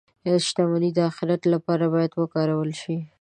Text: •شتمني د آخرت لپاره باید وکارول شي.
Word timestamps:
•شتمني 0.45 0.89
د 0.93 0.99
آخرت 1.09 1.41
لپاره 1.53 1.85
باید 1.93 2.11
وکارول 2.15 2.71
شي. 2.81 2.97